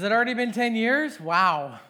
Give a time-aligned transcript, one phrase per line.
[0.00, 1.20] Has it already been 10 years?
[1.20, 1.80] Wow.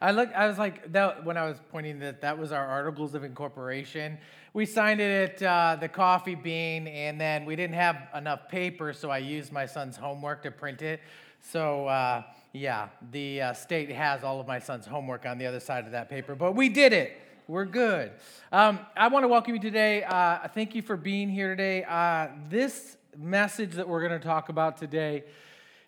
[0.00, 3.16] I look I was like that when I was pointing that that was our articles
[3.16, 4.16] of incorporation.
[4.52, 8.92] We signed it at uh, the coffee bean and then we didn't have enough paper
[8.92, 11.00] so I used my son's homework to print it.
[11.40, 15.58] So uh, yeah, the uh, state has all of my son's homework on the other
[15.58, 17.20] side of that paper, but we did it.
[17.48, 18.12] We're good.
[18.52, 20.04] Um, I want to welcome you today.
[20.04, 21.82] Uh, thank you for being here today.
[21.82, 25.24] Uh, this message that we're going to talk about today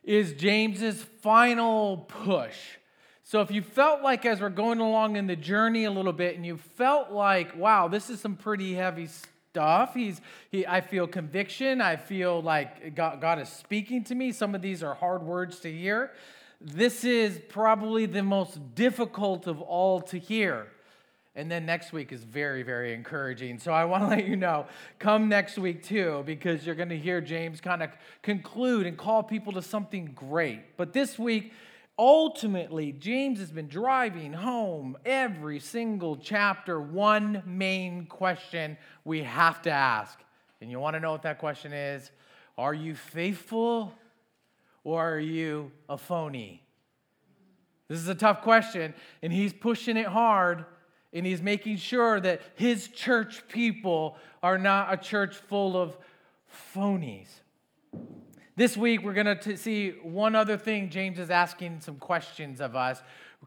[0.03, 2.57] is James's final push.
[3.23, 6.35] So if you felt like as we're going along in the journey a little bit
[6.35, 9.95] and you felt like, wow, this is some pretty heavy stuff.
[9.95, 11.81] He's he I feel conviction.
[11.81, 14.33] I feel like God, God is speaking to me.
[14.33, 16.11] Some of these are hard words to hear.
[16.61, 20.67] This is probably the most difficult of all to hear.
[21.37, 23.59] And then next week is very, very encouraging.
[23.61, 24.67] So I want to let you know
[24.99, 27.91] come next week too, because you're going to hear James kind of
[28.23, 30.77] conclude and call people to something great.
[30.77, 31.53] But this week,
[31.99, 39.71] ultimately, James has been driving home every single chapter one main question we have to
[39.71, 40.19] ask.
[40.61, 42.11] And you want to know what that question is?
[42.59, 43.95] Are you faithful
[44.83, 46.63] or are you a phony?
[47.89, 50.65] This is a tough question, and he's pushing it hard
[51.13, 55.97] and he's making sure that his church people are not a church full of
[56.75, 57.29] phonies.
[58.57, 60.91] This week, we're going to see one other thing.
[60.91, 63.01] James is asking some questions of us.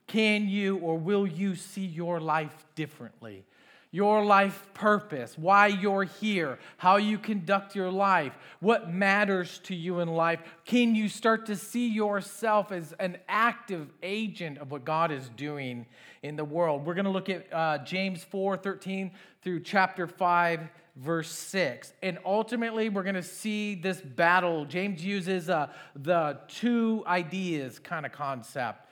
[0.08, 3.46] Can you or will you see your life differently?
[3.94, 10.00] Your life purpose, why you're here, how you conduct your life, what matters to you
[10.00, 10.42] in life.
[10.66, 15.86] Can you start to see yourself as an active agent of what God is doing
[16.24, 16.88] in the world?
[16.88, 19.12] We're going to look at uh, James 4 13
[19.44, 21.94] through chapter 5 verse 6.
[22.02, 24.66] And ultimately, we're going to see this battle.
[24.66, 28.88] James uses uh, the two ideas kind of concept.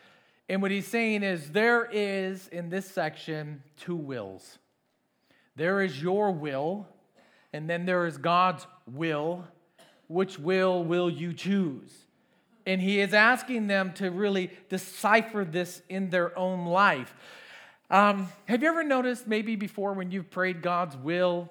[0.50, 4.60] And what he's saying is there is, in this section, two wills.
[5.56, 6.88] There is your will,
[7.54, 9.46] and then there is God's will.
[10.08, 11.92] Which will will you choose?
[12.66, 17.14] And he is asking them to really decipher this in their own life.
[17.90, 21.50] Um, have you ever noticed maybe before when you've prayed God's will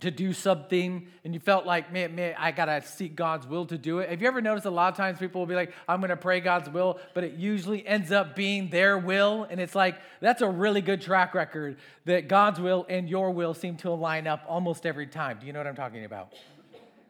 [0.00, 3.78] to do something and you felt like, man, man, I gotta seek God's will to
[3.78, 4.08] do it.
[4.08, 6.40] Have you ever noticed a lot of times people will be like, I'm gonna pray
[6.40, 9.46] God's will, but it usually ends up being their will?
[9.48, 13.54] And it's like, that's a really good track record that God's will and your will
[13.54, 15.38] seem to line up almost every time.
[15.40, 16.32] Do you know what I'm talking about?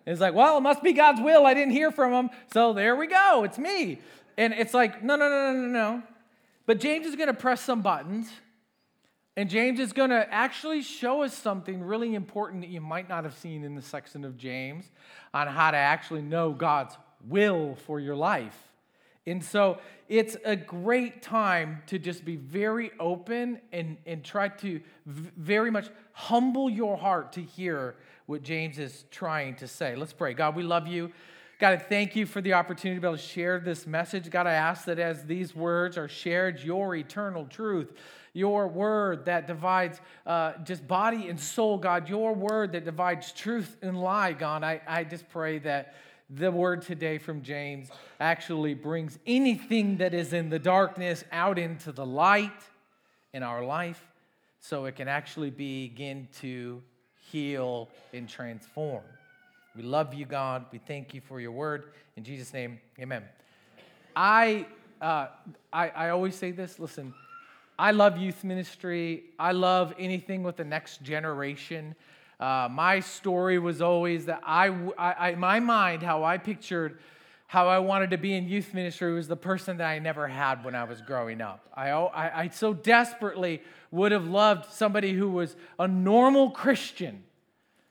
[0.07, 1.47] It's like, well, it must be God's will.
[1.47, 2.31] I didn't hear from him.
[2.53, 3.45] So there we go.
[3.45, 4.01] It's me.
[4.37, 6.03] And it's like, no, no, no, no, no, no.
[6.67, 8.31] But James is gonna press some buttons
[9.37, 13.25] and James is going to actually show us something really important that you might not
[13.25, 14.91] have seen in the section of James
[15.33, 16.97] on how to actually know God's
[17.27, 18.57] will for your life.
[19.27, 24.81] And so it's a great time to just be very open and, and try to
[25.07, 27.97] very much humble your heart to hear
[28.27, 29.95] what James is trying to say.
[29.95, 30.35] Let's pray.
[30.35, 31.13] God, we love you.
[31.61, 34.31] God, I thank you for the opportunity to be able to share this message.
[34.31, 37.93] God, I ask that as these words are shared, your eternal truth
[38.33, 43.77] your word that divides uh, just body and soul, God, your word that divides truth
[43.83, 44.63] and lie, God.
[44.63, 45.95] I, I just pray that
[46.29, 47.89] the word today from James
[48.21, 52.53] actually brings anything that is in the darkness out into the light
[53.33, 54.01] in our life
[54.61, 56.83] so it can actually begin to
[57.31, 59.03] heal and transform.
[59.75, 60.67] We love you, God.
[60.73, 61.93] We thank you for your word.
[62.17, 63.25] In Jesus' name, amen.
[64.15, 64.67] I,
[65.01, 65.29] uh,
[65.73, 67.15] I, I always say this listen,
[67.81, 69.25] I love youth ministry.
[69.39, 71.95] I love anything with the next generation.
[72.39, 74.67] Uh, my story was always that I,
[74.99, 76.99] I, in my mind, how I pictured
[77.47, 80.63] how I wanted to be in youth ministry was the person that I never had
[80.63, 81.71] when I was growing up.
[81.75, 87.23] I, I, I so desperately would have loved somebody who was a normal Christian.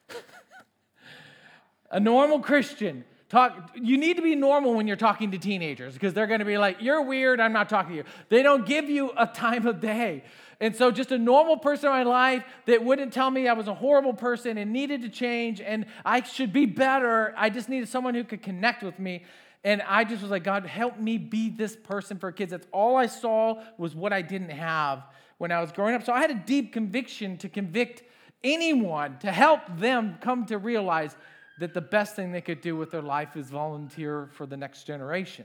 [1.90, 6.12] a normal Christian Talk, you need to be normal when you're talking to teenagers because
[6.12, 8.04] they're going to be like, You're weird, I'm not talking to you.
[8.28, 10.24] They don't give you a time of day.
[10.58, 13.68] And so, just a normal person in my life that wouldn't tell me I was
[13.68, 17.32] a horrible person and needed to change and I should be better.
[17.36, 19.22] I just needed someone who could connect with me.
[19.62, 22.50] And I just was like, God, help me be this person for kids.
[22.50, 25.04] That's all I saw was what I didn't have
[25.38, 26.04] when I was growing up.
[26.04, 28.02] So, I had a deep conviction to convict
[28.42, 31.14] anyone, to help them come to realize
[31.60, 34.84] that the best thing they could do with their life is volunteer for the next
[34.84, 35.44] generation.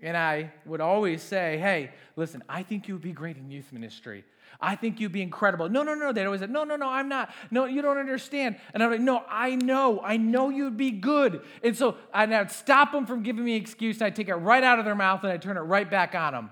[0.00, 3.72] And I would always say, hey, listen, I think you would be great in youth
[3.72, 4.24] ministry.
[4.60, 5.68] I think you'd be incredible.
[5.68, 6.12] No, no, no.
[6.12, 7.34] They'd always say, no, no, no, I'm not.
[7.50, 8.56] No, you don't understand.
[8.72, 10.00] And I'm like, no, I know.
[10.00, 11.42] I know you'd be good.
[11.64, 14.34] And so and I'd stop them from giving me an excuse, and I'd take it
[14.36, 16.50] right out of their mouth, and I'd turn it right back on them.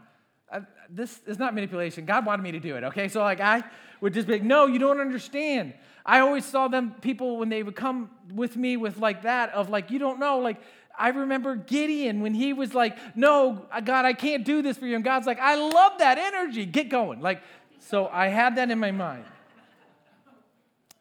[0.51, 0.61] I, uh,
[0.91, 2.05] this is not manipulation.
[2.05, 3.09] God wanted me to do it, okay?
[3.09, 3.63] So, like, I
[4.01, 5.75] would just be like, no, you don't understand.
[6.07, 9.69] I always saw them, people, when they would come with me with like that, of
[9.69, 10.59] like, you don't know, like,
[10.99, 14.95] I remember Gideon when he was like, No, God, I can't do this for you.
[14.95, 16.65] And God's like, I love that energy.
[16.65, 17.21] Get going.
[17.21, 17.43] Like,
[17.81, 19.25] so I had that in my mind.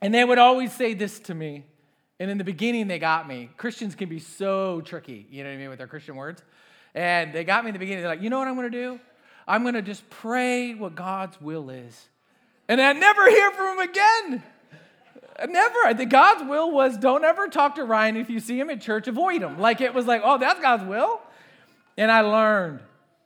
[0.01, 1.63] And they would always say this to me.
[2.19, 3.49] And in the beginning, they got me.
[3.57, 6.43] Christians can be so tricky, you know what I mean, with their Christian words.
[6.93, 8.03] And they got me in the beginning.
[8.03, 8.99] They're like, you know what I'm going to do?
[9.47, 12.09] I'm going to just pray what God's will is.
[12.67, 14.43] And I never hear from him again.
[15.39, 15.79] Never.
[15.85, 18.81] I think God's will was don't ever talk to Ryan if you see him at
[18.81, 19.59] church, avoid him.
[19.59, 21.21] Like it was like, oh, that's God's will.
[21.97, 22.79] And I learned.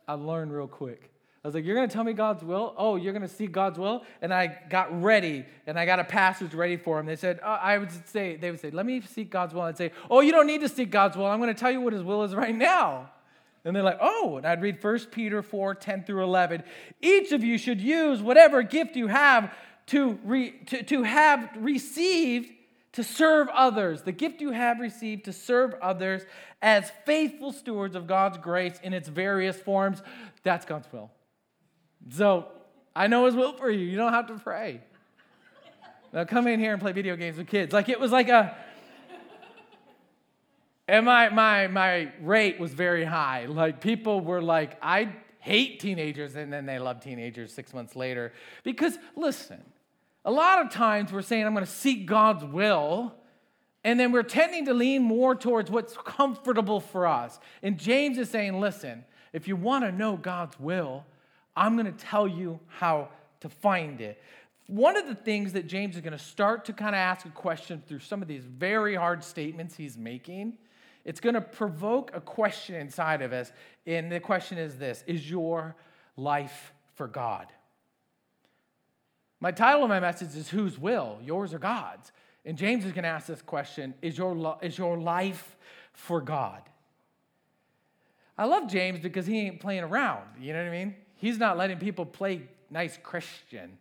[0.08, 1.10] I learned real quick.
[1.42, 2.74] I was like, You're going to tell me God's will?
[2.76, 4.04] Oh, you're going to see God's will?
[4.20, 7.06] And I got ready and I got a passage ready for him.
[7.06, 9.62] They said, oh, I would say, They would say, Let me seek God's will.
[9.62, 11.26] I'd say, Oh, you don't need to seek God's will.
[11.26, 13.10] I'm going to tell you what his will is right now.
[13.64, 16.62] And they're like, Oh, and I'd read 1 Peter 4 10 through 11.
[17.00, 19.54] Each of you should use whatever gift you have
[19.90, 22.50] to, re, to, to have received
[22.92, 26.22] to serve others, the gift you have received to serve others
[26.60, 30.02] as faithful stewards of God's grace in its various forms.
[30.42, 31.10] That's God's will.
[32.10, 32.48] So
[32.94, 33.84] I know His will for you.
[33.84, 34.80] You don't have to pray.
[36.12, 37.72] Now come in here and play video games with kids.
[37.72, 38.56] Like it was like a.
[40.88, 43.46] And my, my, my rate was very high.
[43.46, 48.32] Like people were like, I hate teenagers, and then they love teenagers six months later.
[48.64, 49.62] Because listen,
[50.24, 53.14] a lot of times we're saying, I'm going to seek God's will.
[53.82, 57.38] And then we're tending to lean more towards what's comfortable for us.
[57.62, 61.06] And James is saying, listen, if you want to know God's will,
[61.56, 63.08] I'm going to tell you how
[63.40, 64.22] to find it.
[64.66, 67.30] One of the things that James is going to start to kind of ask a
[67.30, 70.58] question through some of these very hard statements he's making,
[71.04, 73.50] it's going to provoke a question inside of us.
[73.86, 75.74] And the question is this Is your
[76.16, 77.46] life for God?
[79.40, 81.18] My title of my message is Whose Will?
[81.24, 82.12] Yours or God's?
[82.44, 85.56] And James is going to ask this question Is your, is your life
[85.92, 86.62] for God?
[88.36, 90.24] I love James because he ain't playing around.
[90.40, 90.94] You know what I mean?
[91.16, 93.76] He's not letting people play nice Christian.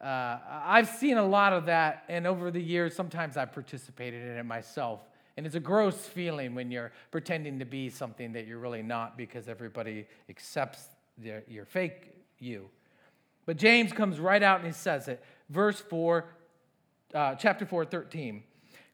[0.00, 4.36] Uh, I've seen a lot of that, and over the years, sometimes I've participated in
[4.36, 5.00] it myself.
[5.36, 9.16] And it's a gross feeling when you're pretending to be something that you're really not
[9.16, 10.88] because everybody accepts
[11.48, 12.68] your fake you.
[13.52, 15.22] But James comes right out and he says it.
[15.50, 16.24] Verse 4,
[17.12, 18.42] uh, chapter 4, 13.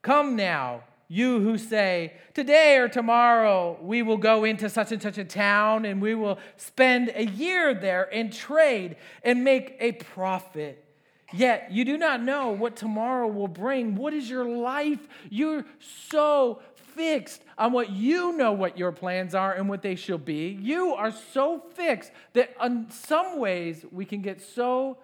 [0.03, 5.17] Come now, you who say, Today or tomorrow we will go into such and such
[5.17, 10.85] a town and we will spend a year there and trade and make a profit.
[11.33, 13.95] Yet you do not know what tomorrow will bring.
[13.95, 15.07] What is your life?
[15.31, 15.65] You're
[16.09, 16.63] so
[16.99, 20.59] fixed on what you know what your plans are and what they shall be.
[20.61, 24.99] You are so fixed that in some ways we can get so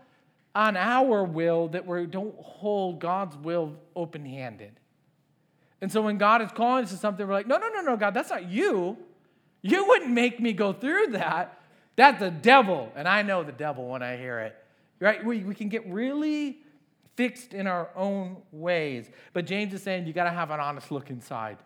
[0.57, 4.73] on our will that we don't hold God's will open handed.
[5.81, 7.97] And so when God is calling us to something, we're like, no, no, no, no,
[7.97, 8.99] God, that's not you.
[9.63, 11.61] You wouldn't make me go through that.
[11.95, 12.91] That's the devil.
[12.97, 14.57] And I know the devil when I hear it.
[14.99, 15.25] Right?
[15.25, 16.59] We, we can get really
[17.15, 19.09] fixed in our own ways.
[19.33, 21.59] But James is saying you got to have an honest look inside.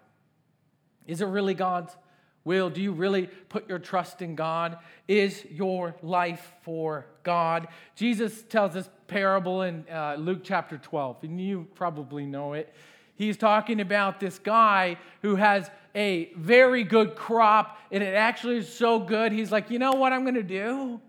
[1.09, 1.97] Is it really God's
[2.45, 2.71] will?
[2.71, 4.79] Do you really put your trust in God?
[5.09, 7.67] Is your life for God?
[7.97, 12.73] Jesus tells this parable in uh, Luke chapter 12, and you probably know it.
[13.17, 18.73] He's talking about this guy who has a very good crop, and it actually is
[18.73, 19.33] so good.
[19.33, 21.01] He's like, you know what I'm going to do?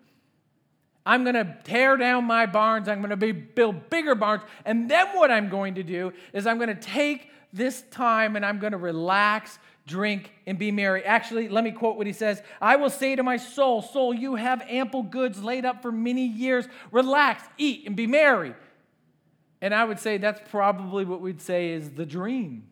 [1.05, 2.87] I'm going to tear down my barns.
[2.87, 4.43] I'm going to be, build bigger barns.
[4.65, 8.45] And then what I'm going to do is I'm going to take this time and
[8.45, 9.57] I'm going to relax,
[9.89, 11.03] drink, and be merry.
[11.03, 14.35] Actually, let me quote what he says I will say to my soul, Soul, you
[14.35, 16.65] have ample goods laid up for many years.
[16.91, 18.53] Relax, eat, and be merry.
[19.61, 22.67] And I would say that's probably what we'd say is the dream.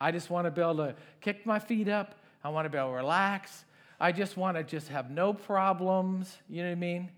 [0.00, 2.16] I just want to be able to kick my feet up.
[2.44, 3.64] I want to be able to relax.
[4.00, 7.10] I just want to just have no problems, you know what I mean?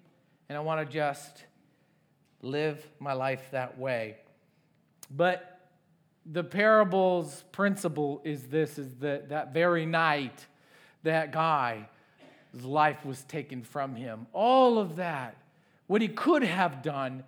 [0.49, 1.45] And I want to just
[2.43, 4.17] live my life that way.
[5.11, 5.60] But
[6.27, 10.47] the parable's principle is this is that that very night
[11.03, 11.85] that guy's
[12.63, 14.27] life was taken from him.
[14.33, 15.37] All of that,
[15.87, 17.25] what he could have done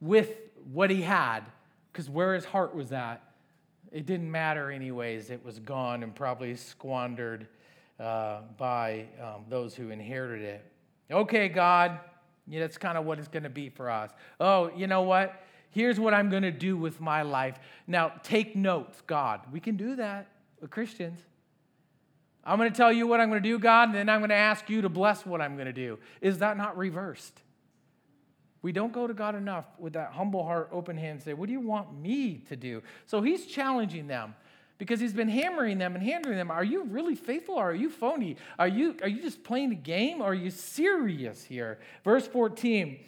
[0.00, 0.34] with
[0.72, 1.40] what he had,
[1.92, 3.22] because where his heart was at,
[3.92, 5.30] it didn't matter anyways.
[5.30, 7.48] It was gone and probably squandered
[7.98, 10.64] uh, by um, those who inherited it.
[11.10, 11.98] Okay, God,
[12.46, 14.10] yeah, that's kind of what it's going to be for us.
[14.38, 15.44] Oh, you know what?
[15.70, 17.58] Here's what I'm going to do with my life.
[17.86, 19.40] Now, take notes, God.
[19.52, 20.26] We can do that
[20.60, 21.20] with Christians.
[22.44, 24.30] I'm going to tell you what I'm going to do, God, and then I'm going
[24.30, 25.98] to ask you to bless what I'm going to do.
[26.20, 27.40] Is that not reversed?
[28.62, 31.46] We don't go to God enough with that humble heart, open hand, and say, What
[31.46, 32.82] do you want me to do?
[33.06, 34.34] So he's challenging them
[34.78, 36.50] because he's been hammering them and hammering them.
[36.50, 38.36] Are you really faithful or are you phony?
[38.58, 41.78] Are you, are you just playing the game or are you serious here?
[42.04, 42.98] Verse 14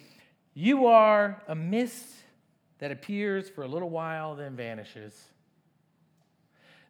[0.55, 2.07] You are a mist
[2.83, 5.29] that appears for a little while, then vanishes.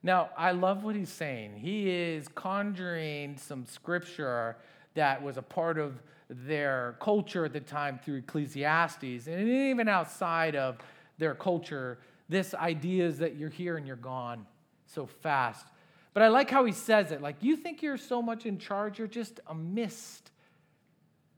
[0.02, 1.58] Now, I love what he's saying.
[1.58, 4.56] He is conjuring some scripture
[4.94, 10.56] that was a part of their culture at the time through Ecclesiastes, and even outside
[10.56, 10.78] of
[11.18, 14.46] their culture, this idea is that you're here and you're gone
[14.86, 15.66] so fast.
[16.14, 18.98] But I like how he says it like, you think you're so much in charge,
[18.98, 20.30] you're just a mist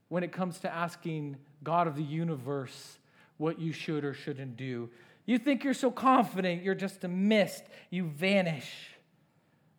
[0.07, 2.99] when it comes to asking God of the universe
[3.37, 4.89] what you should or shouldn't do.
[5.25, 8.95] You think you're so confident, you're just a mist, you vanish.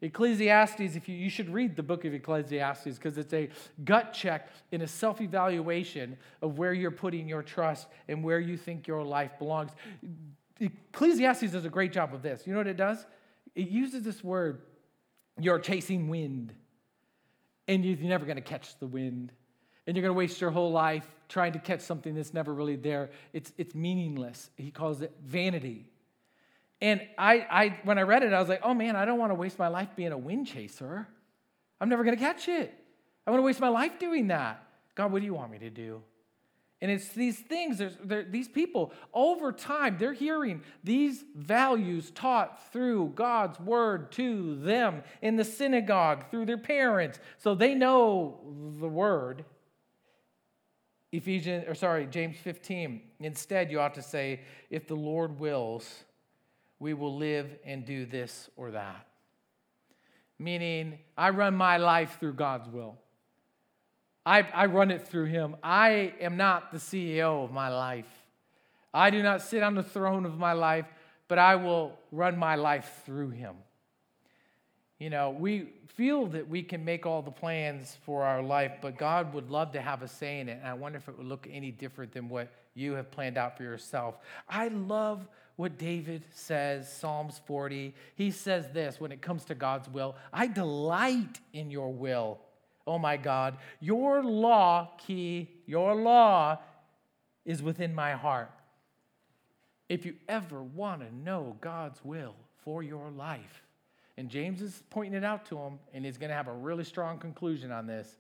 [0.02, 3.48] Ecclesiastes, if you, you should read the book of Ecclesiastes because it's a
[3.84, 8.56] gut check in a self evaluation of where you're putting your trust and where you
[8.56, 9.70] think your life belongs.
[10.60, 12.46] Ecclesiastes does a great job of this.
[12.46, 13.06] You know what it does?
[13.54, 14.60] It uses this word,
[15.40, 16.52] you're chasing wind,
[17.66, 19.32] and you're never going to catch the wind
[19.87, 22.76] and you're going to waste your whole life trying to catch something that's never really
[22.76, 23.11] there.
[23.33, 24.50] It's, it's meaningless.
[24.57, 25.87] He calls it vanity.
[26.81, 29.31] And I, I, when I read it, I was like, oh man, I don't want
[29.31, 31.09] to waste my life being a wind chaser.
[31.81, 32.75] I'm never going to catch it.
[33.26, 34.62] I want to waste my life doing that.
[34.95, 36.02] God, what do you want me to do?
[36.83, 43.59] And it's these things, these people, over time, they're hearing these values taught through God's
[43.59, 47.19] word to them in the synagogue, through their parents.
[47.38, 48.40] So they know
[48.78, 49.47] the word.
[51.16, 53.00] Ephesians, or sorry, James 15.
[53.20, 56.04] Instead, you ought to say, if the Lord wills,
[56.78, 59.06] we will live and do this or that.
[60.38, 62.99] Meaning, I run my life through God's will.
[64.26, 65.56] I, I run it through Him.
[65.62, 68.08] I am not the CEO of my life.
[68.92, 70.87] I do not sit on the throne of my life,
[71.28, 73.54] but I will run my life through Him.
[74.98, 78.96] You know, we feel that we can make all the plans for our life, but
[78.96, 80.58] God would love to have a say in it.
[80.60, 83.56] And I wonder if it would look any different than what you have planned out
[83.58, 84.16] for yourself.
[84.48, 85.26] I love
[85.56, 87.94] what David says, Psalms 40.
[88.14, 92.38] He says this when it comes to God's will I delight in your will,
[92.86, 93.58] oh my God.
[93.80, 96.58] Your law, key, your law
[97.44, 98.50] is within my heart.
[99.88, 102.34] If you ever want to know God's will
[102.64, 103.62] for your life,
[104.16, 106.85] and James is pointing it out to him, and he's going to have a really
[106.85, 108.16] strong conclusion on this,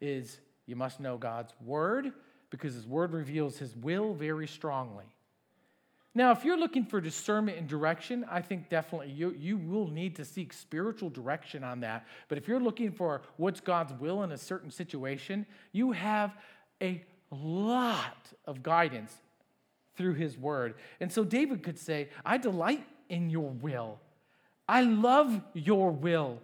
[0.00, 2.12] is you must know God's word
[2.50, 5.06] because his word reveals his will very strongly.
[6.14, 10.14] Now, if you're looking for discernment and direction, I think definitely you, you will need
[10.16, 12.06] to seek spiritual direction on that.
[12.28, 16.36] But if you're looking for what's God's will in a certain situation, you have
[16.82, 19.14] a lot of guidance
[19.96, 20.74] through his word.
[21.00, 23.98] And so David could say, I delight in your will.
[24.72, 26.38] I love your will.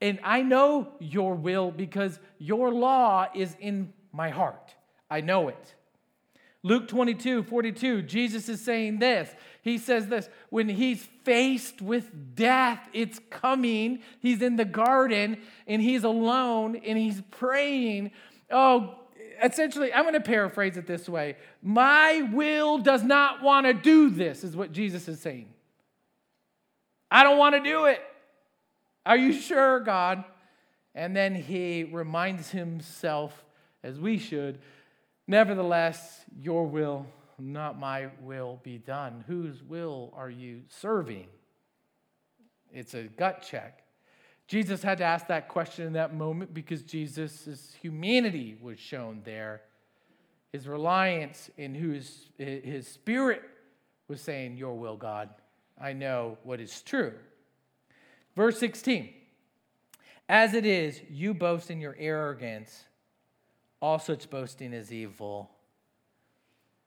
[0.00, 4.74] And I know your will because your law is in my heart.
[5.08, 5.74] I know it.
[6.64, 9.30] Luke 22, 42, Jesus is saying this.
[9.62, 14.00] He says this when he's faced with death, it's coming.
[14.18, 18.10] He's in the garden and he's alone and he's praying.
[18.50, 18.96] Oh,
[19.40, 24.10] essentially, I'm going to paraphrase it this way My will does not want to do
[24.10, 25.50] this, is what Jesus is saying.
[27.10, 28.00] I don't want to do it.
[29.06, 30.24] Are you sure, God?
[30.94, 33.44] And then he reminds himself,
[33.82, 34.58] as we should,
[35.26, 37.06] nevertheless, your will,
[37.38, 39.24] not my will, be done.
[39.26, 41.28] Whose will are you serving?
[42.72, 43.82] It's a gut check.
[44.46, 49.62] Jesus had to ask that question in that moment because Jesus' humanity was shown there.
[50.52, 53.42] His reliance in whose his spirit
[54.08, 55.28] was saying, Your will, God.
[55.80, 57.14] I know what is true.
[58.36, 59.10] Verse 16
[60.28, 62.84] As it is, you boast in your arrogance,
[63.80, 65.50] all such boasting is evil.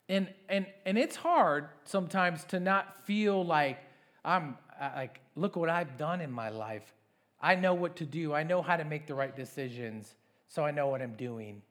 [0.10, 3.80] And, and, and it's hard sometimes to not feel like
[4.26, 6.94] I'm like, look what I've done in my life.
[7.42, 8.34] I know what to do.
[8.34, 10.14] I know how to make the right decisions,
[10.48, 11.62] so I know what I'm doing.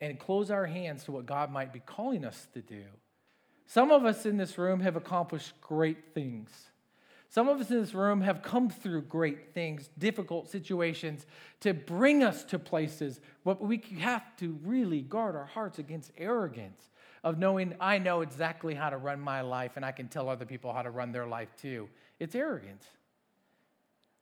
[0.00, 2.84] And close our hands to what God might be calling us to do.
[3.68, 6.50] Some of us in this room have accomplished great things.
[7.28, 11.26] Some of us in this room have come through great things, difficult situations
[11.60, 16.88] to bring us to places, but we have to really guard our hearts against arrogance
[17.22, 20.46] of knowing I know exactly how to run my life and I can tell other
[20.46, 21.90] people how to run their life too.
[22.18, 22.86] It's arrogance.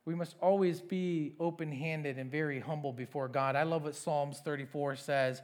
[0.03, 3.55] We must always be open handed and very humble before God.
[3.55, 5.41] I love what Psalms 34 says,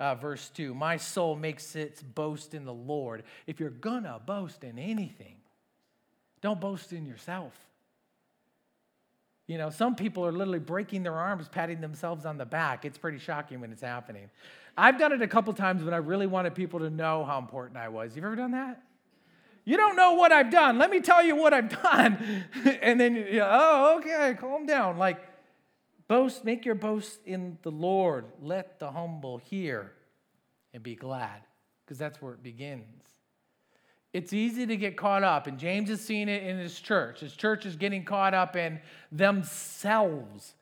[0.00, 3.24] uh, verse 2 My soul makes its boast in the Lord.
[3.46, 5.36] If you're gonna boast in anything,
[6.40, 7.52] don't boast in yourself.
[9.46, 12.84] You know, some people are literally breaking their arms, patting themselves on the back.
[12.84, 14.28] It's pretty shocking when it's happening.
[14.76, 17.78] I've done it a couple times when I really wanted people to know how important
[17.78, 18.14] I was.
[18.14, 18.82] You've ever done that?
[19.64, 20.78] You don't know what I've done.
[20.78, 22.44] Let me tell you what I've done.
[22.80, 24.98] and then, you know, oh, okay, calm down.
[24.98, 25.20] Like,
[26.08, 28.24] boast, make your boast in the Lord.
[28.40, 29.92] Let the humble hear
[30.74, 31.42] and be glad,
[31.84, 32.84] because that's where it begins.
[34.12, 37.20] It's easy to get caught up, and James has seen it in his church.
[37.20, 38.80] His church is getting caught up in
[39.12, 40.54] themselves,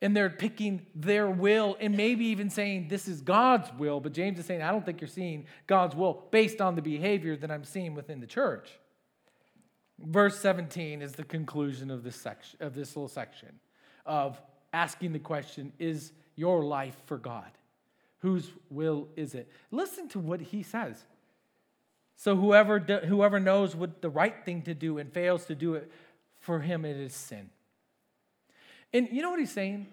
[0.00, 3.98] and they're picking their will, and maybe even saying, This is God's will.
[3.98, 7.36] But James is saying, I don't think you're seeing God's will based on the behavior
[7.36, 8.70] that I'm seeing within the church.
[9.98, 13.60] Verse 17 is the conclusion of this section of this little section
[14.04, 14.40] of
[14.72, 17.50] asking the question, Is your life for God?
[18.18, 19.50] Whose will is it?
[19.70, 21.04] Listen to what he says.
[22.16, 25.90] So whoever, whoever knows what the right thing to do and fails to do it,
[26.38, 27.50] for him it is sin.
[28.92, 29.88] And you know what he's saying?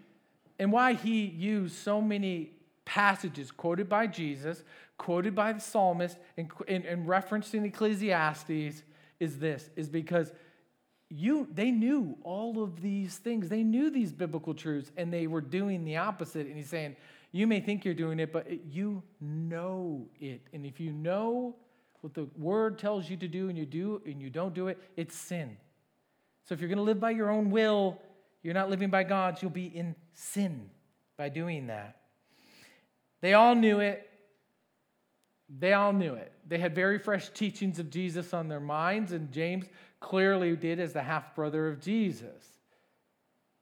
[0.59, 2.51] And why he used so many
[2.85, 4.63] passages quoted by Jesus,
[4.97, 8.83] quoted by the psalmist, and, and, and referenced in Ecclesiastes
[9.19, 10.31] is this, is because
[11.09, 13.49] you they knew all of these things.
[13.49, 16.47] They knew these biblical truths, and they were doing the opposite.
[16.47, 16.95] And he's saying,
[17.31, 20.41] you may think you're doing it, but you know it.
[20.53, 21.55] And if you know
[22.01, 24.77] what the word tells you to do and you do and you don't do it,
[24.95, 25.57] it's sin.
[26.45, 27.99] So if you're going to live by your own will,
[28.41, 30.69] you're not living by God's, you'll be in sin
[31.17, 31.97] by doing that.
[33.21, 34.09] They all knew it.
[35.49, 36.31] They all knew it.
[36.47, 39.65] They had very fresh teachings of Jesus on their minds, and James
[39.99, 42.45] clearly did as the half brother of Jesus.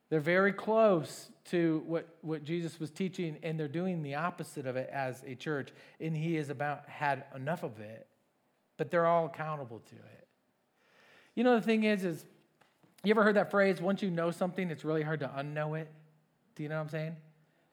[0.09, 4.75] They're very close to what, what Jesus was teaching, and they're doing the opposite of
[4.75, 8.07] it as a church, and he has about had enough of it
[8.77, 10.27] but they're all accountable to it.
[11.35, 12.25] You know, the thing is, is
[13.03, 15.91] you ever heard that phrase, once you know something, it's really hard to unknow it?
[16.55, 17.15] Do you know what I'm saying?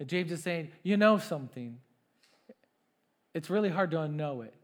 [0.00, 1.78] And James is saying, you know something.
[3.32, 4.54] It's really hard to unknow it.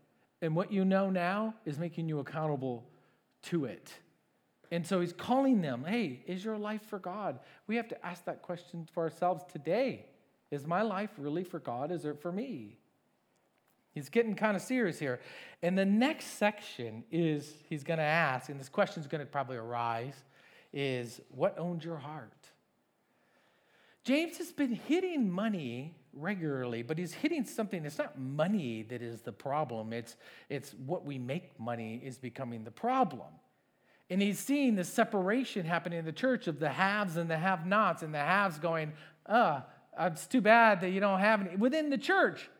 [0.42, 2.84] And what you know now is making you accountable
[3.44, 3.92] to it.
[4.70, 7.40] And so he's calling them, hey, is your life for God?
[7.66, 10.06] We have to ask that question for ourselves today.
[10.50, 11.90] Is my life really for God?
[11.90, 12.78] Is it for me?
[13.92, 15.20] He's getting kind of serious here.
[15.62, 19.26] And the next section is he's going to ask, and this question is going to
[19.26, 20.14] probably arise,
[20.72, 22.32] is what owns your heart?
[24.04, 27.84] James has been hitting money regularly, but he's hitting something.
[27.84, 30.16] It's not money that is the problem, it's,
[30.48, 33.28] it's what we make money is becoming the problem.
[34.08, 37.64] And he's seeing the separation happening in the church of the haves and the have
[37.64, 38.92] nots, and the haves going,
[39.28, 39.64] ah,
[39.98, 42.50] oh, it's too bad that you don't have any within the church.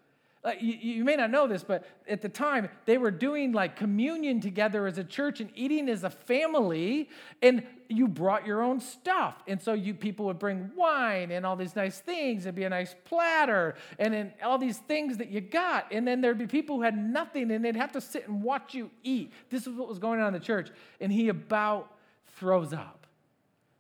[0.42, 3.76] Uh, you, you, may not know this, but at the time, they were doing like
[3.76, 7.10] communion together as a church and eating as a family,
[7.42, 9.42] and you brought your own stuff.
[9.46, 12.46] And so you people would bring wine and all these nice things.
[12.46, 15.86] It'd be a nice platter and then all these things that you got.
[15.90, 18.74] And then there'd be people who had nothing and they'd have to sit and watch
[18.74, 19.32] you eat.
[19.50, 20.70] This is what was going on in the church.
[21.00, 21.92] And he about
[22.38, 23.06] throws up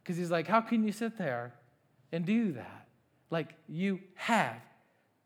[0.02, 1.54] because he's like, How can you sit there
[2.12, 2.88] and do that?
[3.30, 4.56] Like you have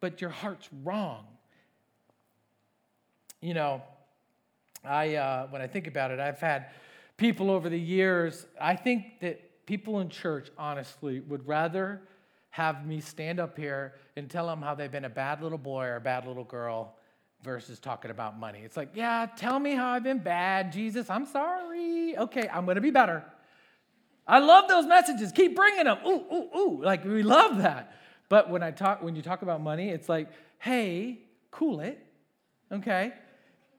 [0.04, 1.24] but your heart's wrong.
[3.40, 3.82] You know,
[4.84, 6.66] I uh, when I think about it, I've had
[7.16, 8.46] people over the years.
[8.60, 12.02] I think that people in church, honestly, would rather
[12.50, 15.86] have me stand up here and tell them how they've been a bad little boy
[15.86, 16.96] or a bad little girl
[17.42, 18.60] versus talking about money.
[18.64, 21.10] It's like, yeah, tell me how I've been bad, Jesus.
[21.10, 22.16] I'm sorry.
[22.16, 23.24] Okay, I'm going to be better.
[24.26, 25.32] I love those messages.
[25.32, 25.98] Keep bringing them.
[26.06, 26.82] Ooh, ooh, ooh.
[26.82, 27.92] Like we love that.
[28.28, 31.18] But when I talk, when you talk about money, it's like, hey,
[31.50, 31.98] cool it,
[32.72, 33.12] okay?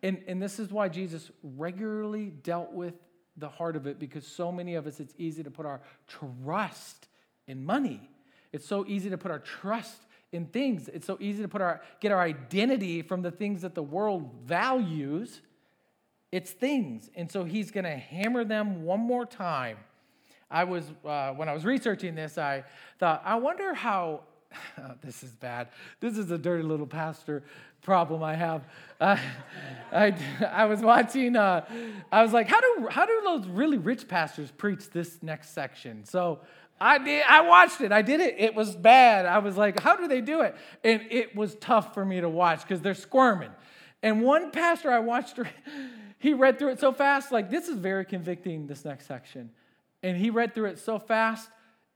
[0.03, 2.93] And, and this is why Jesus regularly dealt with
[3.37, 7.07] the heart of it because so many of us, it's easy to put our trust
[7.47, 8.09] in money.
[8.51, 9.97] It's so easy to put our trust
[10.31, 10.87] in things.
[10.87, 14.29] It's so easy to put our, get our identity from the things that the world
[14.45, 15.41] values.
[16.31, 17.09] It's things.
[17.15, 19.77] And so he's going to hammer them one more time.
[20.49, 22.63] I was, uh, when I was researching this, I
[22.99, 24.21] thought, I wonder how
[25.01, 25.69] this is bad.
[25.99, 27.43] This is a dirty little pastor
[27.85, 28.63] problem I have.
[28.99, 30.15] I,
[30.51, 31.65] I was watching, uh,
[32.11, 36.03] I was like, how do, how do those really rich pastors preach this next section?
[36.03, 36.39] So
[36.81, 37.91] I did, I watched it.
[37.91, 38.35] I did it.
[38.39, 39.25] It was bad.
[39.25, 40.55] I was like, how do they do it?
[40.83, 43.51] And it was tough for me to watch because they're squirming.
[44.03, 45.39] And one pastor I watched,
[46.19, 49.51] he read through it so fast, like, this is very convicting, this next section.
[50.03, 51.49] And he read through it so fast,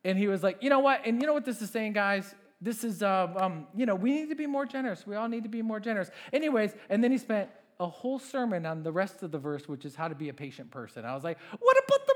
[0.03, 1.01] and he was like, you know what?
[1.05, 2.33] And you know what this is saying, guys?
[2.61, 5.07] This is, uh, um, you know, we need to be more generous.
[5.07, 6.11] We all need to be more generous.
[6.33, 9.85] Anyways, and then he spent a whole sermon on the rest of the verse, which
[9.85, 11.05] is how to be a patient person.
[11.05, 12.15] I was like, what about the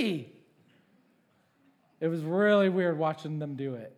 [0.00, 0.32] money?
[2.00, 3.94] It was really weird watching them do it.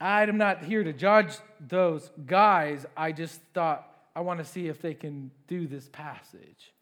[0.00, 2.86] I'm not here to judge those guys.
[2.96, 6.72] I just thought, I want to see if they can do this passage.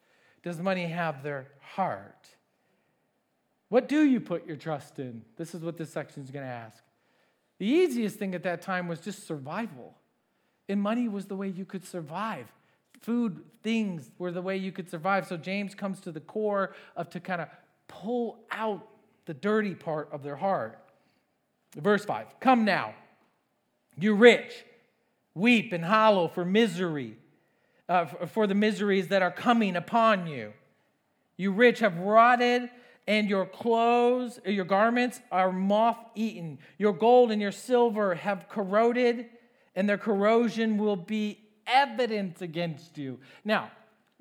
[0.43, 2.29] Does money have their heart?
[3.71, 5.23] What do you put your trust in?
[5.37, 6.83] This is what this section is going to ask.
[7.59, 9.95] The easiest thing at that time was just survival.
[10.69, 12.47] And money was the way you could survive.
[13.01, 15.27] Food, things were the way you could survive.
[15.27, 17.49] So James comes to the core of to kind of
[17.87, 18.88] pull out
[19.27, 20.79] the dirty part of their heart.
[21.77, 22.95] Verse 5 Come now,
[23.99, 24.64] you rich,
[25.35, 27.17] weep and hollow for misery,
[27.88, 30.53] uh, for the miseries that are coming upon you.
[31.37, 32.71] You rich have rotted
[33.07, 36.59] and your clothes, your garments are moth eaten.
[36.79, 39.27] Your gold and your silver have corroded,
[39.75, 43.19] and their corrosion will be evidence against you.
[43.45, 43.71] Now,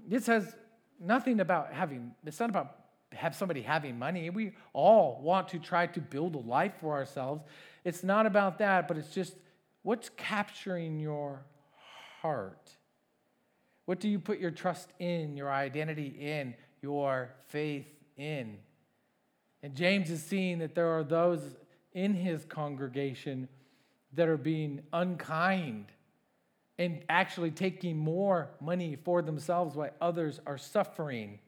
[0.06, 0.56] this has
[1.00, 2.76] nothing about having, it's not about
[3.14, 4.30] have somebody having money.
[4.30, 7.44] We all want to try to build a life for ourselves.
[7.84, 9.36] It's not about that, but it's just
[9.84, 11.46] what's capturing your
[12.22, 12.72] heart?
[13.86, 18.58] What do you put your trust in, your identity in, your faith in?
[19.64, 21.42] And James is seeing that there are those
[21.94, 23.48] in his congregation
[24.14, 25.86] that are being unkind
[26.78, 31.40] and actually taking more money for themselves while others are suffering.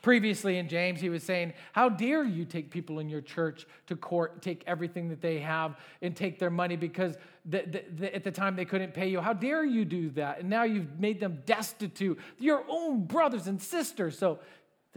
[0.00, 3.96] Previously in James, he was saying, How dare you take people in your church to
[3.96, 8.22] court, take everything that they have, and take their money because the, the, the, at
[8.22, 9.20] the time they couldn't pay you?
[9.20, 10.38] How dare you do that?
[10.40, 14.16] And now you've made them destitute, your own brothers and sisters.
[14.16, 14.38] So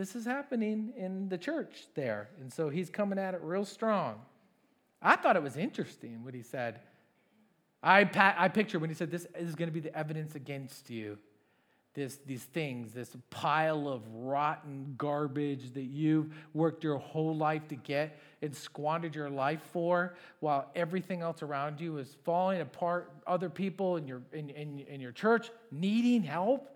[0.02, 2.28] this is happening in the church there.
[2.40, 4.16] And so he's coming at it real strong.
[5.00, 6.80] I thought it was interesting what he said.
[7.84, 11.20] I, I picture when he said, This is going to be the evidence against you.
[11.94, 17.76] This, these things, this pile of rotten garbage that you've worked your whole life to
[17.76, 23.52] get and squandered your life for, while everything else around you is falling apart, other
[23.52, 26.76] people in your, in, in, in your church needing help,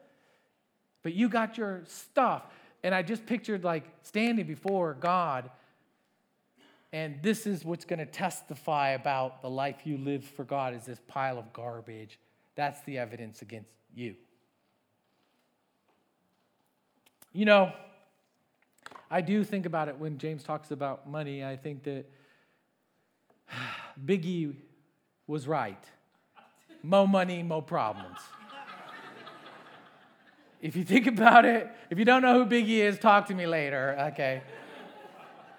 [1.02, 2.44] but you got your stuff.
[2.86, 5.50] And I just pictured like standing before God,
[6.94, 10.86] and this is what's going to testify about the life you lived for God is
[10.86, 12.20] this pile of garbage.
[12.54, 14.14] That's the evidence against you.
[17.34, 17.74] You know,
[19.10, 21.44] I do think about it when James talks about money.
[21.44, 22.06] I think that
[24.06, 24.58] Biggie
[25.26, 25.84] was right.
[26.84, 28.20] Mo money, mo problems.
[30.66, 33.46] If you think about it, if you don't know who Biggie is, talk to me
[33.46, 34.42] later, okay?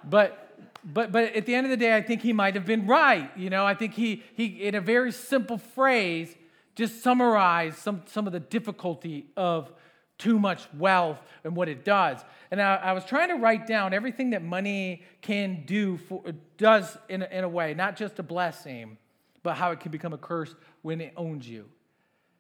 [0.03, 0.51] But
[0.85, 3.31] but but at the end of the day, I think he might have been right.
[3.37, 6.35] You know, I think he he in a very simple phrase
[6.75, 9.73] just summarized some some of the difficulty of
[10.19, 12.19] too much wealth and what it does.
[12.51, 16.25] And I, I was trying to write down everything that money can do for
[16.57, 18.99] does in a, in a way, not just a blessing,
[19.45, 21.66] but how it can become a curse when it owns you.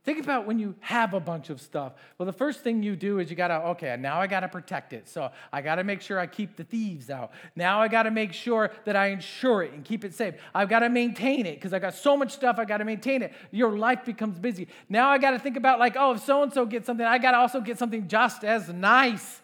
[0.06, 1.94] Think about when you have a bunch of stuff.
[2.16, 4.48] Well, the first thing you do is you got to, okay, now I got to
[4.48, 5.08] protect it.
[5.08, 7.32] So I got to make sure I keep the thieves out.
[7.56, 10.34] Now I got to make sure that I insure it and keep it safe.
[10.54, 13.20] I've got to maintain it because I got so much stuff, I got to maintain
[13.20, 13.32] it.
[13.50, 14.68] Your life becomes busy.
[14.88, 17.18] Now I got to think about, like, oh, if so and so gets something, I
[17.18, 19.40] got to also get something just as nice.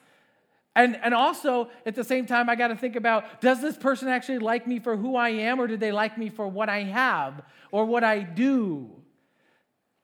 [0.77, 4.07] And, and also, at the same time, I got to think about does this person
[4.07, 6.85] actually like me for who I am, or do they like me for what I
[6.85, 9.02] have or what I do?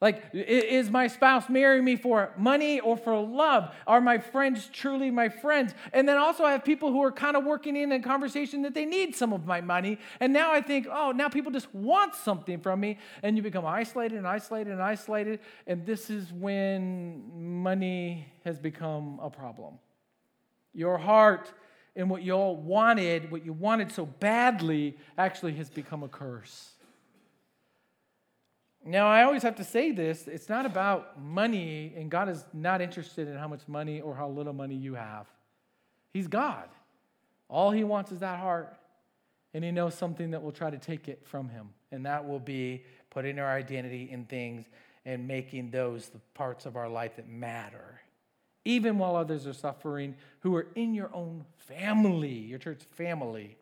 [0.01, 3.75] Like, is my spouse marrying me for money or for love?
[3.85, 5.75] Are my friends truly my friends?
[5.93, 8.75] And then also, I have people who are kind of working in a conversation that
[8.75, 9.99] they need some of my money.
[10.21, 12.99] And now I think, oh, now people just want something from me.
[13.25, 15.41] And you become isolated and isolated and isolated.
[15.67, 19.81] And this is when money has become a problem.
[20.75, 21.53] Your heart
[21.97, 26.75] and what you all wanted, what you wanted so badly, actually has become a curse.
[28.89, 32.81] Now, I always have to say this it's not about money, and God is not
[32.81, 35.27] interested in how much money or how little money you have.
[36.11, 36.71] He's God.
[37.51, 38.75] All He wants is that heart.
[39.53, 41.69] and he knows something that will try to take it from him.
[41.91, 44.67] And that will be putting our identity in things
[45.05, 48.01] and making those the parts of our life that matter.
[48.65, 53.57] Even while others are suffering who are in your own family, your church family.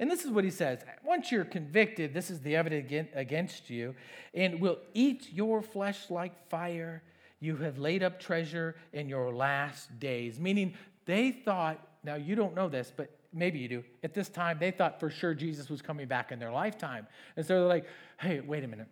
[0.00, 3.94] And this is what he says Once you're convicted, this is the evidence against you,
[4.34, 7.02] and will eat your flesh like fire.
[7.40, 10.40] You have laid up treasure in your last days.
[10.40, 10.74] Meaning,
[11.06, 13.84] they thought, now you don't know this, but maybe you do.
[14.02, 17.06] At this time, they thought for sure Jesus was coming back in their lifetime.
[17.36, 17.86] And so they're like,
[18.18, 18.88] hey, wait a minute.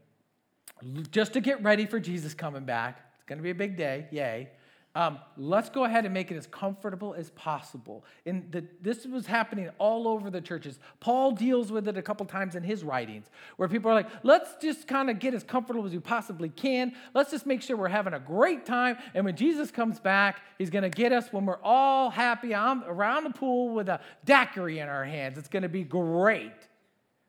[1.11, 4.07] Just to get ready for Jesus coming back, it's going to be a big day,
[4.11, 4.51] yay.
[4.97, 8.03] Um, let's go ahead and make it as comfortable as possible.
[8.25, 10.79] And the, this was happening all over the churches.
[11.01, 13.27] Paul deals with it a couple times in his writings,
[13.59, 16.95] where people are like, let's just kind of get as comfortable as we possibly can.
[17.13, 18.97] Let's just make sure we're having a great time.
[19.13, 22.83] And when Jesus comes back, he's going to get us when we're all happy on,
[22.85, 25.37] around the pool with a daiquiri in our hands.
[25.37, 26.55] It's going to be great.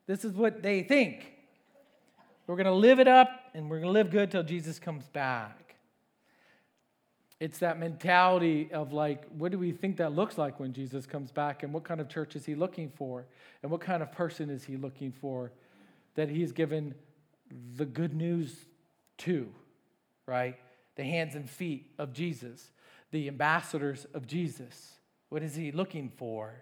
[0.05, 1.33] This is what they think.
[2.47, 5.05] We're going to live it up and we're going to live good till Jesus comes
[5.09, 5.66] back.
[7.39, 11.31] It's that mentality of like, what do we think that looks like when Jesus comes
[11.31, 11.61] back?
[11.61, 13.27] And what kind of church is he looking for?
[13.61, 15.51] And what kind of person is he looking for
[16.15, 16.95] that he's given
[17.75, 18.55] the good news
[19.19, 19.49] to,
[20.25, 20.55] right?
[20.95, 22.71] The hands and feet of Jesus,
[23.11, 24.93] the ambassadors of Jesus.
[25.29, 26.55] What is he looking for?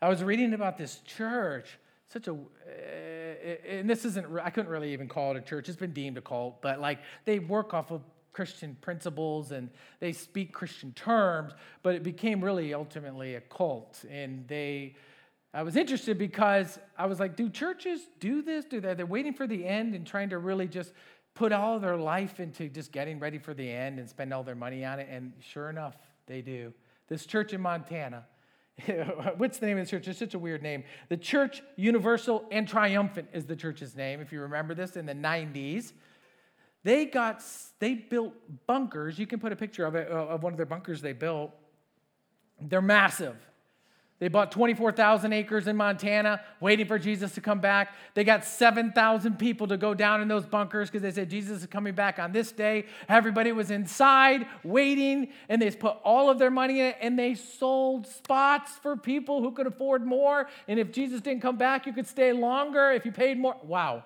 [0.00, 4.94] I was reading about this church, such a, eh, and this isn't, I couldn't really
[4.94, 5.68] even call it a church.
[5.68, 8.02] It's been deemed a cult, but like they work off of
[8.34, 9.70] Christian principles and
[10.00, 14.04] they speak Christian terms, but it became really ultimately a cult.
[14.10, 14.96] And they,
[15.54, 18.66] I was interested because I was like, do churches do this?
[18.66, 18.92] Do they?
[18.94, 20.92] They're waiting for the end and trying to really just
[21.34, 24.54] put all their life into just getting ready for the end and spend all their
[24.54, 25.08] money on it.
[25.10, 26.72] And sure enough, they do.
[27.08, 28.24] This church in Montana,
[29.36, 30.08] what's the name of the church?
[30.08, 30.82] It's such a weird name.
[31.08, 35.14] The Church Universal and Triumphant is the church's name, if you remember this in the
[35.14, 35.92] 90s.
[36.84, 37.42] They got,
[37.78, 38.34] they built
[38.66, 39.18] bunkers.
[39.18, 41.50] You can put a picture of it, uh, of one of their bunkers they built.
[42.60, 43.36] They're massive.
[44.20, 47.94] They bought 24,000 acres in Montana, waiting for Jesus to come back.
[48.14, 51.66] They got 7,000 people to go down in those bunkers because they said Jesus is
[51.66, 52.86] coming back on this day.
[53.08, 57.34] Everybody was inside waiting, and they put all of their money in it, and they
[57.34, 60.48] sold spots for people who could afford more.
[60.68, 63.56] And if Jesus didn't come back, you could stay longer if you paid more.
[63.64, 64.04] Wow.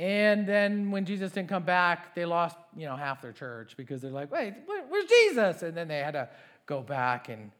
[0.00, 4.00] And then when Jesus didn't come back, they lost, you know, half their church because
[4.00, 5.62] they're like, wait, where's Jesus?
[5.62, 6.30] And then they had to
[6.64, 7.50] go back and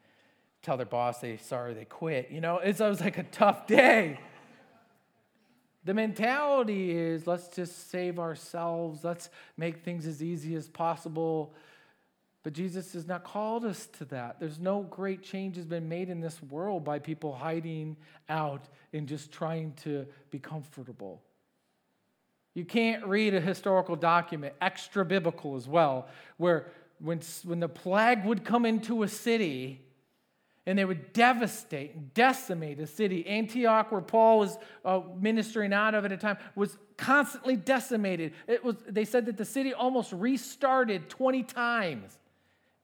[0.63, 2.31] tell their boss they sorry they quit.
[2.31, 4.19] You know, it was like a tough day.
[5.83, 11.53] The mentality is let's just save ourselves, let's make things as easy as possible.
[12.41, 14.39] But Jesus has not called us to that.
[14.39, 17.97] There's no great change has been made in this world by people hiding
[18.29, 21.21] out and just trying to be comfortable.
[22.53, 26.67] You can't read a historical document, extra biblical as well, where
[26.99, 29.81] when, when the plague would come into a city
[30.65, 33.25] and they would devastate and decimate a city.
[33.25, 38.33] Antioch, where Paul was uh, ministering out of at a time, was constantly decimated.
[38.47, 42.17] It was, they said that the city almost restarted 20 times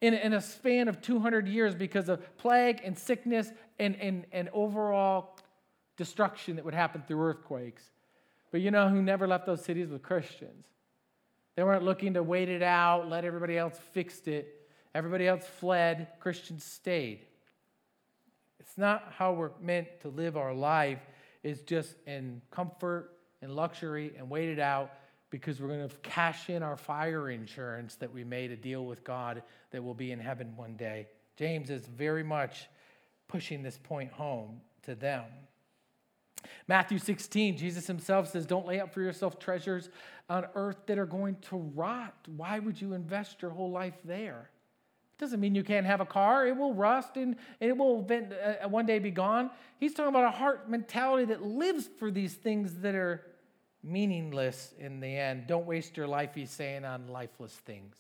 [0.02, 4.50] in, in a span of 200 years because of plague and sickness and, and, and
[4.54, 5.38] overall
[5.98, 7.84] destruction that would happen through earthquakes.
[8.52, 10.66] But you know who never left those cities with Christians?
[11.56, 14.54] They weren't looking to wait it out, let everybody else fix it.
[14.94, 17.26] Everybody else fled, Christians stayed.
[18.60, 21.00] It's not how we're meant to live our life,
[21.44, 24.92] it's just in comfort and luxury and wait it out
[25.30, 29.04] because we're going to cash in our fire insurance that we made a deal with
[29.04, 31.08] God that will be in heaven one day.
[31.36, 32.68] James is very much
[33.28, 35.26] pushing this point home to them.
[36.68, 39.90] Matthew 16, Jesus himself says, Don't lay up for yourself treasures
[40.30, 42.16] on earth that are going to rot.
[42.36, 44.50] Why would you invest your whole life there?
[45.18, 46.46] It doesn't mean you can't have a car.
[46.46, 49.50] It will rust and, it will uh, one day be gone.
[49.80, 53.26] He's talking about a heart mentality that lives for these things that are
[53.82, 55.48] meaningless in the end.
[55.48, 57.96] Don't waste your life, he's saying, on lifeless things.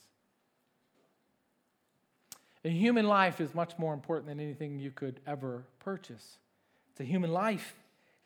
[2.65, 6.37] A human life is much more important than anything you could ever purchase.
[6.91, 7.75] It's a human life.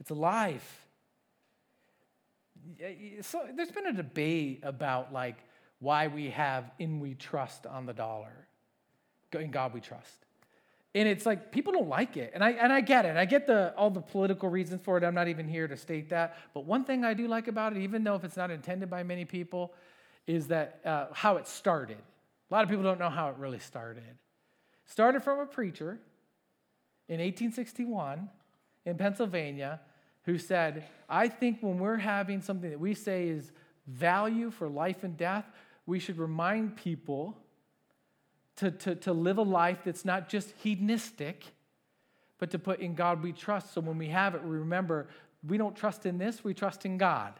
[0.01, 0.63] It's alive.
[3.21, 5.37] So there's been a debate about like
[5.77, 8.47] why we have in we trust on the dollar.
[9.31, 10.25] In God we trust.
[10.95, 12.31] And it's like people don't like it.
[12.33, 13.15] And I and I get it.
[13.15, 15.03] I get the all the political reasons for it.
[15.03, 16.35] I'm not even here to state that.
[16.55, 19.03] But one thing I do like about it, even though if it's not intended by
[19.03, 19.71] many people,
[20.25, 21.99] is that uh, how it started.
[22.49, 24.17] A lot of people don't know how it really started.
[24.85, 25.99] Started from a preacher
[27.07, 28.29] in 1861
[28.85, 29.79] in Pennsylvania
[30.23, 33.51] who said, I think when we're having something that we say is
[33.87, 35.45] value for life and death,
[35.85, 37.37] we should remind people
[38.57, 41.45] to, to, to live a life that's not just hedonistic,
[42.37, 43.73] but to put in God we trust.
[43.73, 45.07] So when we have it, we remember
[45.47, 47.33] we don't trust in this, we trust in God.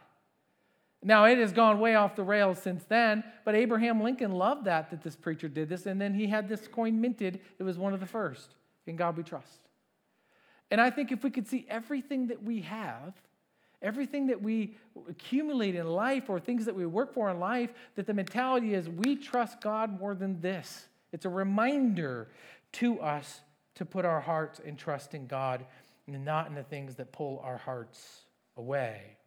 [1.04, 4.90] Now, it has gone way off the rails since then, but Abraham Lincoln loved that,
[4.90, 7.40] that this preacher did this, and then he had this coin minted.
[7.58, 8.54] It was one of the first.
[8.86, 9.68] In God we trust.
[10.72, 13.12] And I think if we could see everything that we have,
[13.82, 18.06] everything that we accumulate in life or things that we work for in life, that
[18.06, 20.88] the mentality is we trust God more than this.
[21.12, 22.28] It's a reminder
[22.72, 23.42] to us
[23.74, 25.66] to put our hearts and trust in God
[26.06, 28.22] and not in the things that pull our hearts
[28.56, 29.18] away.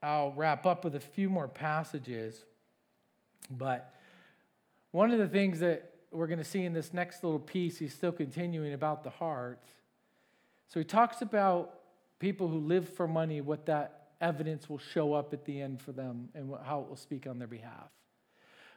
[0.00, 2.44] I'll wrap up with a few more passages,
[3.50, 3.92] but
[4.92, 7.94] one of the things that we're going to see in this next little piece, he's
[7.94, 9.60] still continuing about the heart.
[10.68, 11.74] So he talks about
[12.18, 15.92] people who live for money, what that evidence will show up at the end for
[15.92, 17.90] them and how it will speak on their behalf.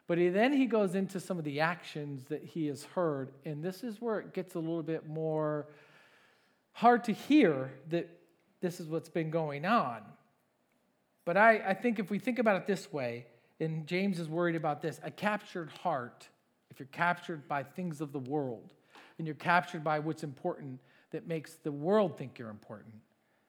[0.07, 3.63] But he, then he goes into some of the actions that he has heard, and
[3.63, 5.67] this is where it gets a little bit more
[6.73, 8.09] hard to hear that
[8.61, 10.01] this is what's been going on.
[11.23, 13.25] But I, I think if we think about it this way,
[13.59, 16.27] and James is worried about this a captured heart,
[16.75, 18.69] if you're captured by things of the world,
[19.17, 22.93] and you're captured by what's important that makes the world think you're important,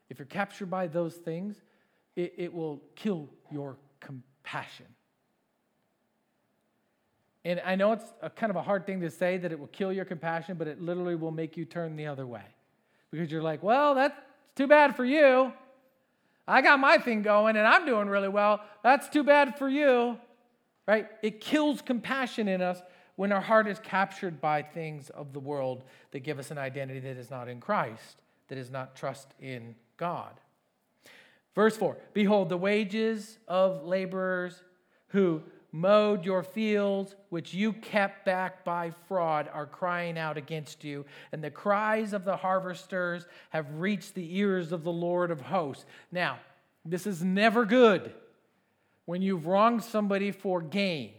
[0.09, 1.57] if you're captured by those things,
[2.15, 4.87] it, it will kill your compassion.
[7.45, 9.67] And I know it's a kind of a hard thing to say that it will
[9.69, 12.45] kill your compassion, but it literally will make you turn the other way.
[13.11, 14.17] Because you're like, well, that's
[14.55, 15.53] too bad for you.
[16.47, 18.61] I got my thing going and I'm doing really well.
[18.85, 20.17] That's too bad for you.
[20.87, 21.09] Right?
[21.21, 22.81] It kills compassion in us
[23.16, 27.00] when our heart is captured by things of the world that give us an identity
[27.00, 30.33] that is not in Christ, that is not trust in God.
[31.55, 34.62] Verse 4 Behold, the wages of laborers
[35.09, 41.05] who mowed your fields, which you kept back by fraud, are crying out against you.
[41.33, 45.85] And the cries of the harvesters have reached the ears of the Lord of hosts.
[46.12, 46.38] Now,
[46.85, 48.12] this is never good
[49.07, 51.12] when you've wronged somebody for gain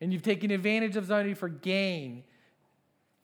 [0.00, 2.24] and you've taken advantage of somebody for gain,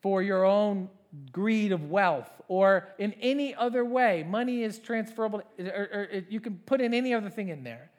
[0.00, 0.88] for your own
[1.32, 4.22] greed of wealth, or in any other way.
[4.22, 7.90] Money is transferable, or, or, you can put in any other thing in there.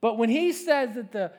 [0.00, 1.32] But when he says that the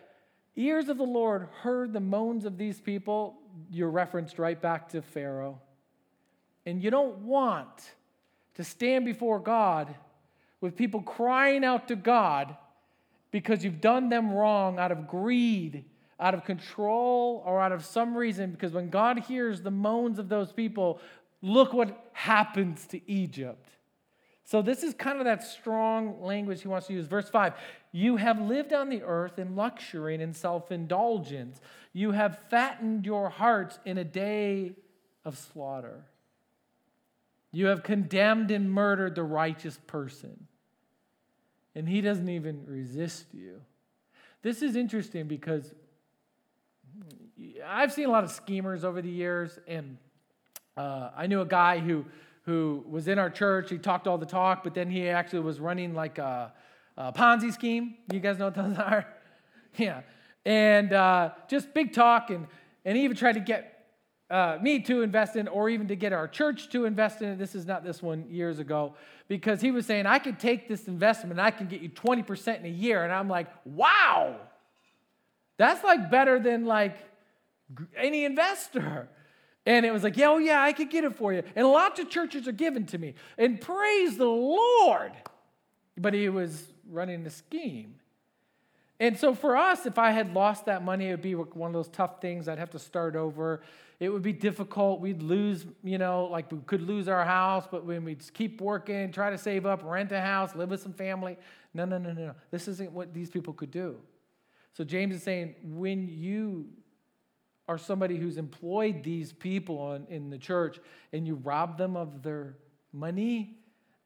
[0.56, 3.38] ears of the Lord heard the moans of these people,
[3.72, 5.60] you're referenced right back to Pharaoh.
[6.66, 7.92] And you don't want
[8.56, 9.94] to stand before God
[10.62, 12.56] with people crying out to God
[13.32, 15.86] because you've done them wrong out of greed,
[16.20, 18.52] out of control, or out of some reason.
[18.52, 21.00] Because when God hears the moans of those people,
[21.42, 23.70] look what happens to Egypt.
[24.44, 27.06] So, this is kind of that strong language he wants to use.
[27.06, 27.54] Verse 5
[27.92, 31.62] You have lived on the earth in luxury and in self indulgence.
[31.94, 34.74] You have fattened your hearts in a day
[35.24, 36.06] of slaughter.
[37.52, 40.48] You have condemned and murdered the righteous person.
[41.76, 43.62] And he doesn't even resist you.
[44.42, 45.74] This is interesting because
[47.66, 49.98] I've seen a lot of schemers over the years, and
[50.76, 52.06] uh, I knew a guy who
[52.50, 53.70] who was in our church.
[53.70, 56.52] He talked all the talk, but then he actually was running like a,
[56.98, 57.96] a Ponzi scheme.
[58.12, 59.06] You guys know what those are?
[59.78, 60.02] yeah.
[60.46, 62.48] And uh, just big talk, and,
[62.86, 63.86] and he even tried to get
[64.32, 67.38] uh, me to invest in, or even to get our church to invest in it.
[67.38, 68.96] This is not this one years ago,
[69.28, 72.66] because he was saying, I could take this investment I can get you 20% in
[72.66, 73.04] a year.
[73.04, 74.36] And I'm like, wow,
[75.60, 76.98] that's like better than like
[77.96, 79.10] any investor.
[79.66, 81.44] And it was like, yeah, oh, yeah, I could get it for you.
[81.54, 83.14] And lots of churches are given to me.
[83.38, 85.12] And praise the Lord.
[85.98, 87.96] But he was running the scheme.
[89.02, 91.74] And so for us, if I had lost that money, it would be one of
[91.74, 92.48] those tough things.
[92.48, 93.62] I'd have to start over.
[94.00, 95.02] It would be difficult.
[95.02, 99.12] We'd lose, you know, like we could lose our house, but when we'd keep working,
[99.12, 101.38] try to save up, rent a house, live with some family.
[101.74, 102.34] No, no, no, no.
[102.50, 103.98] This isn't what these people could do.
[104.74, 106.68] So James is saying, when you
[107.68, 110.80] are somebody who's employed these people in, in the church
[111.14, 112.58] and you rob them of their
[112.92, 113.58] money,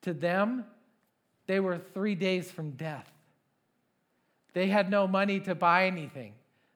[0.01, 0.65] to them,
[1.47, 3.09] they were three days from death.
[4.53, 6.33] They had no money to buy anything.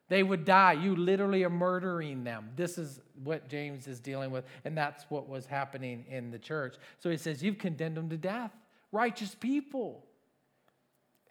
[0.09, 0.73] They would die.
[0.73, 2.49] You literally are murdering them.
[2.55, 6.77] This is what James is dealing with, and that's what was happening in the church.
[6.97, 8.51] So he says, You've condemned them to death.
[8.91, 10.06] Righteous people.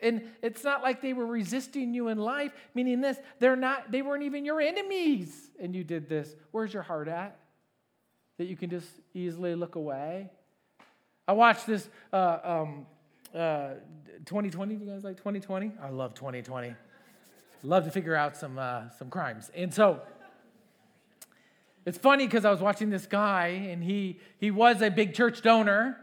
[0.01, 4.03] And it's not like they were resisting you in life, meaning this, they're not, they
[4.03, 6.34] weren't even your enemies, and you did this.
[6.51, 7.38] Where's your heart at?
[8.38, 10.30] that you can just easily look away.
[11.26, 12.86] I watched this uh, um,
[13.34, 13.74] uh,
[14.26, 14.76] 2020.
[14.76, 15.72] Do you guys like 2020?
[15.82, 16.74] I love 2020.
[17.62, 20.01] love to figure out some uh, some crimes, and so
[21.84, 25.42] it's funny because I was watching this guy, and he he was a big church
[25.42, 25.97] donor,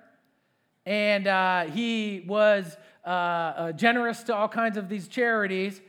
[0.86, 2.76] and uh, he was
[3.06, 5.82] uh, uh, generous to all kinds of these charities.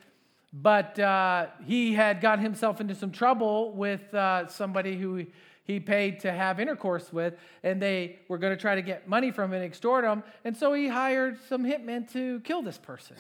[0.53, 5.27] But uh, he had got himself into some trouble with uh, somebody who
[5.65, 9.31] he paid to have intercourse with, and they were going to try to get money
[9.31, 10.23] from him and extort him.
[10.45, 13.17] And so he hired some hitmen to kill this person.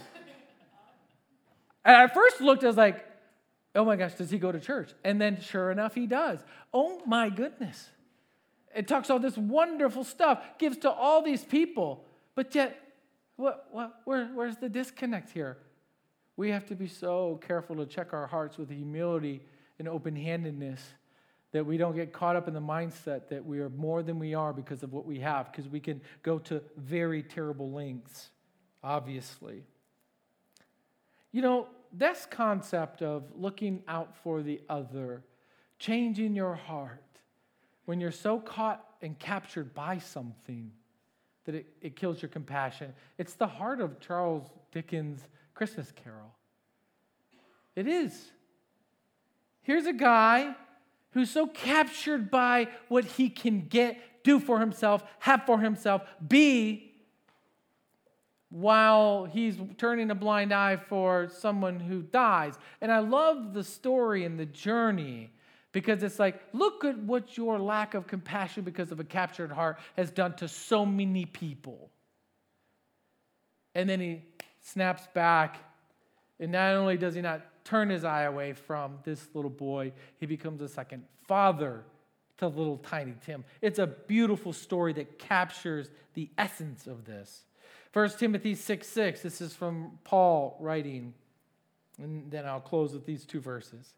[1.84, 3.04] and I first looked, I was like,
[3.74, 4.90] oh my gosh, does he go to church?
[5.02, 6.38] And then sure enough, he does.
[6.72, 7.88] Oh my goodness.
[8.76, 12.78] It talks all this wonderful stuff, gives to all these people, but yet,
[13.36, 15.58] what, what, where, where's the disconnect here?
[16.36, 19.42] We have to be so careful to check our hearts with humility
[19.78, 20.80] and open handedness
[21.52, 24.34] that we don't get caught up in the mindset that we are more than we
[24.34, 28.30] are because of what we have, because we can go to very terrible lengths,
[28.82, 29.62] obviously.
[31.30, 35.22] You know, this concept of looking out for the other,
[35.78, 37.04] changing your heart,
[37.84, 40.72] when you're so caught and captured by something
[41.44, 45.22] that it, it kills your compassion, it's the heart of Charles Dickens'
[45.54, 46.34] Christmas Carol.
[47.76, 48.30] It is.
[49.62, 50.54] Here's a guy
[51.12, 56.92] who's so captured by what he can get, do for himself, have for himself, be,
[58.50, 62.54] while he's turning a blind eye for someone who dies.
[62.80, 65.30] And I love the story and the journey
[65.74, 69.76] because it's like, look at what your lack of compassion because of a captured heart
[69.96, 71.90] has done to so many people.
[73.74, 74.22] And then he
[74.62, 75.58] snaps back,
[76.38, 80.26] and not only does he not turn his eye away from this little boy, he
[80.26, 81.82] becomes a second father
[82.36, 83.44] to little tiny Tim.
[83.60, 87.42] It's a beautiful story that captures the essence of this.
[87.92, 91.14] 1 Timothy 6 6, this is from Paul writing,
[92.00, 93.94] and then I'll close with these two verses.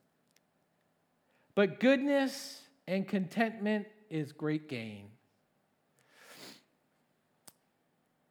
[1.57, 5.09] But goodness and contentment is great gain.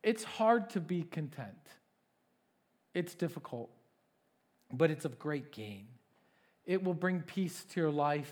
[0.02, 1.50] It's hard to be content.
[2.94, 3.70] It's difficult
[4.72, 5.88] but it's of great gain.
[6.66, 8.32] It will bring peace to your life.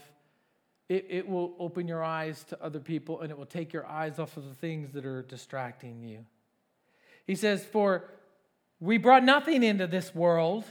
[0.89, 4.19] It, it will open your eyes to other people and it will take your eyes
[4.19, 6.25] off of the things that are distracting you.
[7.25, 8.09] He says, For
[8.79, 10.65] we brought nothing into this world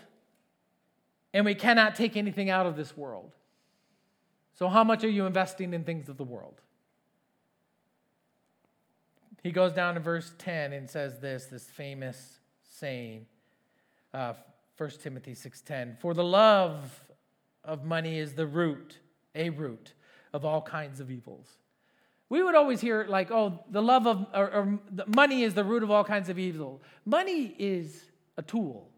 [1.32, 3.32] and we cannot take anything out of this world.
[4.54, 6.60] So, how much are you investing in things of the world?
[9.42, 13.26] He goes down to verse 10 and says this, this famous saying.
[14.14, 14.34] Uh,
[14.76, 17.00] 1 Timothy 6:10 For the love
[17.64, 18.98] of money is the root,
[19.34, 19.94] a root
[20.32, 21.56] of all kinds of evils.
[22.28, 25.82] We would always hear like, oh, the love of or, or money is the root
[25.82, 26.82] of all kinds of evil.
[27.04, 28.04] Money is
[28.36, 28.91] a tool.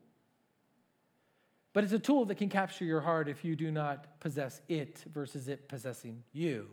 [1.75, 5.03] But it's a tool that can capture your heart if you do not possess it
[5.13, 6.69] versus it possessing you.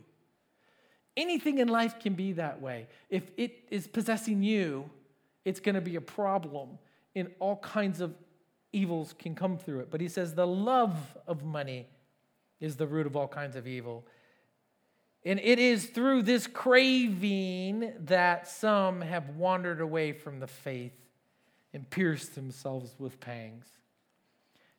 [1.16, 2.86] Anything in life can be that way.
[3.10, 4.88] If it is possessing you,
[5.44, 6.78] it's going to be a problem
[7.14, 8.14] and all kinds of
[8.72, 9.90] evils can come through it.
[9.90, 10.96] But he says the love
[11.26, 11.88] of money
[12.60, 14.06] is the root of all kinds of evil.
[15.24, 20.96] And it is through this craving that some have wandered away from the faith
[21.74, 23.66] and pierced themselves with pangs.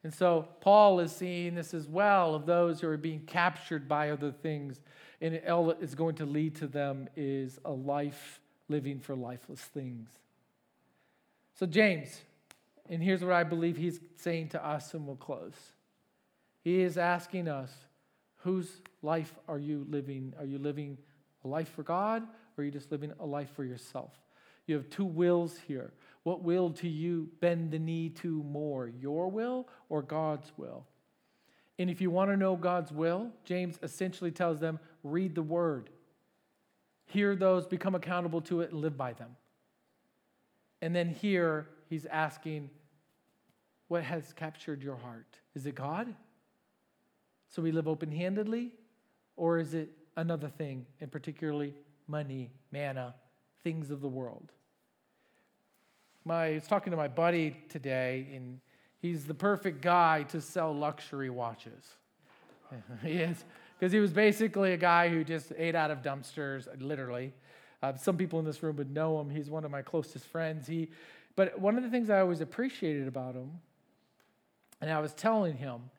[0.03, 4.09] And so Paul is seeing this as well of those who are being captured by
[4.09, 4.81] other things.
[5.21, 10.09] And that is going to lead to them is a life living for lifeless things.
[11.55, 12.21] So, James,
[12.89, 15.53] and here's what I believe he's saying to us, and we'll close.
[16.63, 17.71] He is asking us,
[18.37, 20.33] whose life are you living?
[20.37, 20.97] Are you living
[21.45, 24.11] a life for God, or are you just living a life for yourself?
[24.65, 25.91] You have two wills here.
[26.24, 30.86] What will to you bend the knee to more, your will or God's will?
[31.80, 35.89] And if you want to know God's will, James essentially tells them read the word,
[37.05, 39.36] hear those, become accountable to it, and live by them.
[40.82, 42.69] And then here, he's asking,
[43.88, 45.38] What has captured your heart?
[45.55, 46.13] Is it God?
[47.49, 48.71] So we live open handedly?
[49.36, 51.74] Or is it another thing, and particularly
[52.07, 53.13] money, mammon,
[53.63, 54.51] things of the world?
[56.26, 58.59] My, I was talking to my buddy today, and
[59.01, 61.84] he's the perfect guy to sell luxury watches.
[63.03, 63.43] he is,
[63.78, 67.34] because he was basically a guy who just ate out of dumpsters, literally.
[67.82, 69.30] Uh, some people in this room would know him.
[69.30, 70.67] He's one of my closest friends.
[70.67, 70.89] He
[71.36, 73.51] but one of the things I always appreciated about him,
[74.82, 75.89] and I was telling him,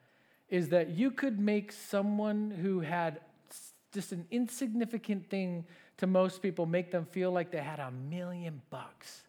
[0.49, 3.19] is that you could make someone who had
[3.91, 5.65] just an insignificant thing
[5.97, 9.23] to most people make them feel like they had a million bucks.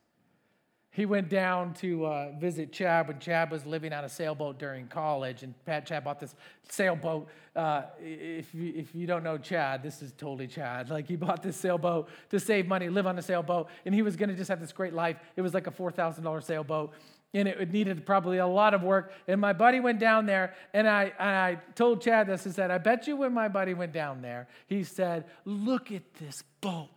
[0.96, 4.86] He went down to uh, visit Chad when Chad was living on a sailboat during
[4.86, 6.34] college, and Pat Chad bought this
[6.70, 7.28] sailboat.
[7.54, 10.88] Uh, if, you, if you don't know Chad, this is totally Chad.
[10.96, 14.16] Like he bought this sailboat to save money, live on a sailboat, and he was
[14.16, 15.18] going to just have this great life.
[15.36, 16.94] It was like a four thousand dollar sailboat,
[17.34, 19.12] and it needed probably a lot of work.
[19.28, 22.46] And my buddy went down there, and I, and I told Chad this.
[22.46, 26.14] I said, I bet you when my buddy went down there, he said, Look at
[26.14, 26.88] this boat.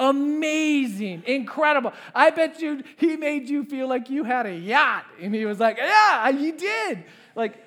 [0.00, 1.92] Amazing, incredible.
[2.14, 5.04] I bet you he made you feel like you had a yacht.
[5.20, 7.04] And he was like, Yeah, he did.
[7.36, 7.62] Like,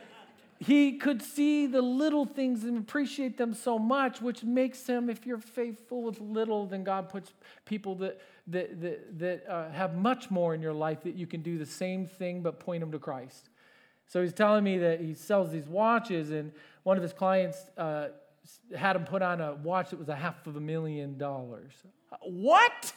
[0.57, 5.25] he could see the little things and appreciate them so much, which makes him, if
[5.27, 7.33] you're faithful with little, then God puts
[7.65, 11.41] people that, that, that, that uh, have much more in your life that you can
[11.41, 13.49] do the same thing but point them to Christ.
[14.07, 16.51] So he's telling me that he sells these watches, and
[16.83, 18.07] one of his clients uh,
[18.75, 21.73] had him put on a watch that was a half of a million dollars.
[22.21, 22.93] What?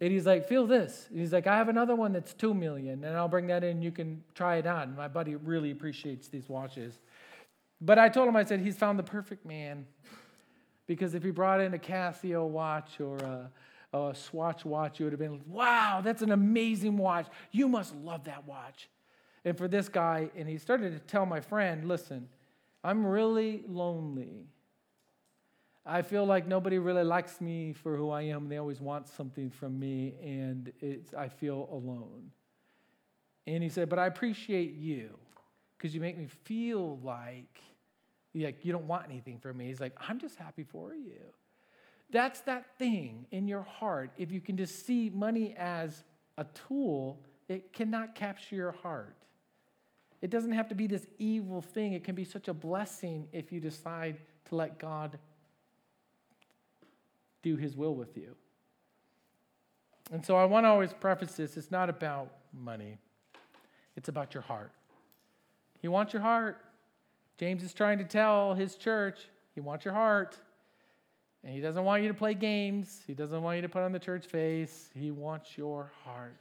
[0.00, 1.06] And he's like, feel this.
[1.10, 3.82] And he's like, I have another one that's two million, and I'll bring that in.
[3.82, 4.96] You can try it on.
[4.96, 7.00] My buddy really appreciates these watches.
[7.80, 9.86] But I told him, I said, he's found the perfect man.
[10.86, 13.50] Because if he brought in a Casio watch or a,
[13.96, 17.26] a Swatch watch, you would have been, wow, that's an amazing watch.
[17.52, 18.88] You must love that watch.
[19.44, 22.28] And for this guy, and he started to tell my friend, listen,
[22.82, 24.46] I'm really lonely.
[25.84, 28.48] I feel like nobody really likes me for who I am.
[28.48, 32.30] They always want something from me, and it's, I feel alone.
[33.46, 35.18] And he said, But I appreciate you
[35.76, 37.60] because you make me feel like,
[38.34, 39.66] like you don't want anything from me.
[39.66, 41.20] He's like, I'm just happy for you.
[42.10, 44.10] That's that thing in your heart.
[44.18, 46.04] If you can just see money as
[46.36, 49.16] a tool, it cannot capture your heart.
[50.22, 51.94] It doesn't have to be this evil thing.
[51.94, 54.18] It can be such a blessing if you decide
[54.48, 55.18] to let God
[57.42, 58.34] do his will with you.
[60.12, 62.98] And so I want to always preface this it's not about money,
[63.96, 64.72] it's about your heart.
[65.80, 66.58] He wants your heart.
[67.38, 70.36] James is trying to tell his church, he wants your heart.
[71.42, 73.02] And he doesn't want you to play games.
[73.06, 74.90] He doesn't want you to put on the church face.
[74.94, 76.36] He wants your heart.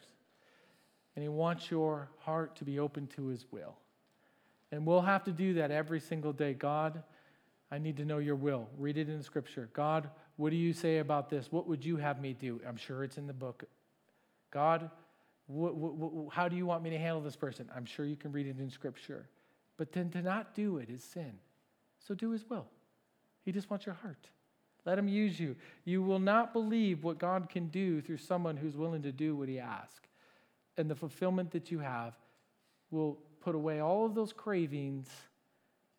[1.16, 3.76] And he wants your heart to be open to his will.
[4.72, 6.54] And we'll have to do that every single day.
[6.54, 7.04] God,
[7.72, 8.68] I need to know your will.
[8.78, 9.70] Read it in Scripture.
[9.74, 11.52] God, what do you say about this?
[11.52, 12.62] What would you have me do?
[12.68, 13.64] I'm sure it's in the book.
[14.52, 14.90] God,
[16.32, 17.70] how do you want me to handle this person?
[17.76, 19.28] I'm sure you can read it in Scripture.
[19.78, 21.34] But then to not do it is sin.
[22.06, 22.68] So do His will.
[23.44, 24.30] He just wants your heart.
[24.86, 25.56] Let Him use you.
[25.86, 29.50] You will not believe what God can do through someone who's willing to do what
[29.50, 30.09] He asks.
[30.78, 32.14] And the fulfillment that you have
[32.92, 35.08] will put away all of those cravings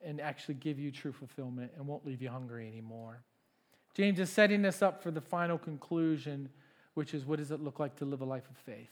[0.02, 3.22] and actually give you true fulfillment and won't leave you hungry anymore.
[3.94, 6.48] James is setting us up for the final conclusion,
[6.94, 8.90] which is what does it look like to live a life of faith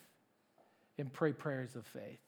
[0.98, 2.20] and pray prayers of faith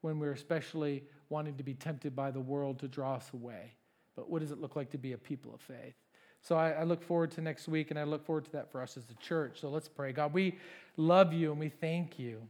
[0.00, 3.74] when we're especially wanting to be tempted by the world to draw us away.
[4.16, 5.94] But what does it look like to be a people of faith?
[6.42, 8.80] So I, I, look forward to next week, and I look forward to that for
[8.80, 9.60] us as a church.
[9.60, 10.12] So let's pray.
[10.12, 10.58] God, we
[10.96, 12.40] love you and we thank you.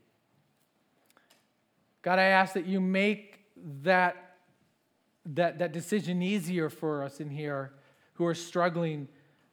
[2.02, 3.40] God, I ask that you make
[3.82, 4.36] that,
[5.26, 7.72] that, that decision easier for us in here
[8.14, 9.08] who are struggling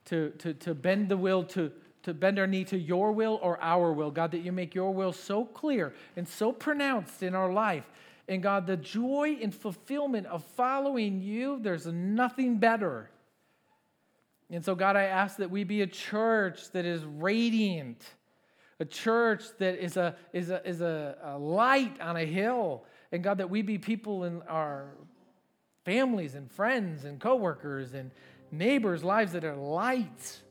[0.05, 1.71] to, to, to bend the will to,
[2.03, 4.11] to bend our knee to your will or our will.
[4.11, 7.89] God, that you make your will so clear and so pronounced in our life.
[8.29, 13.09] And God, the joy and fulfillment of following you, there's nothing better.
[14.49, 18.03] And so, God, I ask that we be a church that is radiant,
[18.79, 22.83] a church that is a, is a, is a, a light on a hill.
[23.11, 24.91] And God, that we be people in our
[25.85, 28.11] families and friends and coworkers and
[28.51, 30.41] neighbors' lives that are light.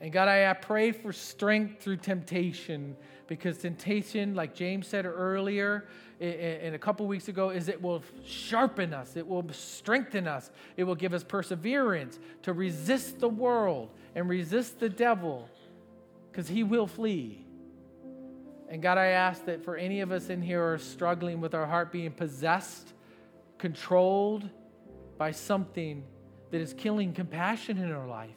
[0.00, 5.86] And God, I, pray for strength through temptation because temptation, like James said earlier,
[6.20, 10.84] and a couple weeks ago, is it will sharpen us, it will strengthen us, it
[10.84, 15.48] will give us perseverance to resist the world and resist the devil
[16.34, 17.46] because he will flee.
[18.68, 21.54] And God, I ask that for any of us in here who are struggling with
[21.54, 22.92] our heart being possessed,
[23.56, 24.50] controlled
[25.16, 26.02] by something
[26.50, 28.34] that is killing compassion in our life.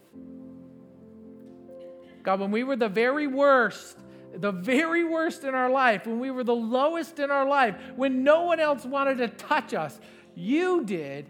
[2.22, 3.98] God, when we were the very worst,
[4.32, 8.24] the very worst in our life, when we were the lowest in our life, when
[8.24, 10.00] no one else wanted to touch us,
[10.36, 11.26] you did.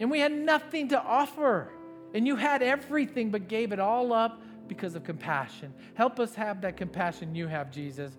[0.00, 1.72] And we had nothing to offer.
[2.12, 5.72] And you had everything but gave it all up because of compassion.
[5.94, 8.12] Help us have that compassion you have, Jesus.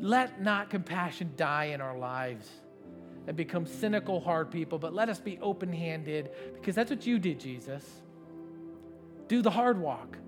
[0.00, 2.48] Let not compassion die in our lives.
[3.26, 7.18] and become cynical, hard people, but let us be open handed because that's what you
[7.18, 7.84] did, Jesus.
[9.28, 10.18] Do the hard walk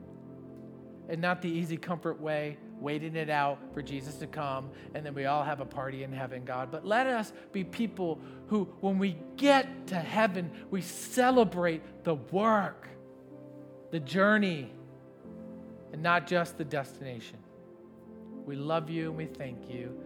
[1.09, 5.15] and not the easy comfort way, waiting it out for Jesus to come, and then
[5.15, 6.71] we all have a party in heaven, God.
[6.71, 8.19] But let us be people
[8.49, 12.89] who, when we get to heaven, we celebrate the work,
[13.91, 14.73] the journey,
[15.93, 17.39] and not just the destination.
[18.45, 19.99] We love you and we thank you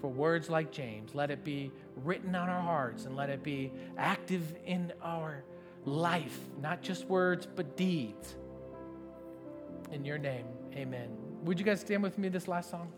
[0.00, 1.14] for words like James.
[1.14, 5.44] Let it be written on our hearts and let it be active in our
[5.84, 8.36] life, not just words, but deeds.
[9.92, 11.08] In your name, amen.
[11.44, 12.92] Would you guys stand with me this last song?